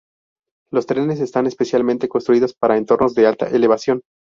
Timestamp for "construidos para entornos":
2.09-3.13